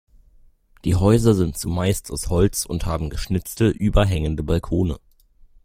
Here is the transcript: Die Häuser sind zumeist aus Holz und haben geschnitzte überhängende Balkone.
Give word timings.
Die 0.83 0.95
Häuser 0.95 1.35
sind 1.35 1.59
zumeist 1.59 2.09
aus 2.09 2.29
Holz 2.29 2.65
und 2.65 2.87
haben 2.87 3.11
geschnitzte 3.11 3.67
überhängende 3.67 4.41
Balkone. 4.41 4.97